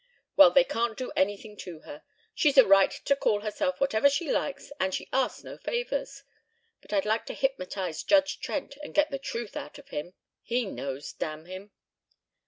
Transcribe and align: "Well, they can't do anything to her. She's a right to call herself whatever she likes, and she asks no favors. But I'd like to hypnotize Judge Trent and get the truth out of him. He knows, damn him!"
"Well, 0.35 0.49
they 0.49 0.63
can't 0.63 0.97
do 0.97 1.11
anything 1.15 1.55
to 1.57 1.81
her. 1.81 2.01
She's 2.33 2.57
a 2.57 2.65
right 2.65 2.89
to 2.89 3.15
call 3.15 3.41
herself 3.41 3.79
whatever 3.79 4.09
she 4.09 4.31
likes, 4.31 4.71
and 4.79 4.95
she 4.95 5.07
asks 5.13 5.43
no 5.43 5.59
favors. 5.59 6.23
But 6.81 6.91
I'd 6.91 7.05
like 7.05 7.27
to 7.27 7.35
hypnotize 7.35 8.01
Judge 8.01 8.39
Trent 8.39 8.77
and 8.81 8.95
get 8.95 9.11
the 9.11 9.19
truth 9.19 9.55
out 9.55 9.77
of 9.77 9.89
him. 9.89 10.15
He 10.41 10.65
knows, 10.65 11.13
damn 11.13 11.45
him!" 11.45 11.69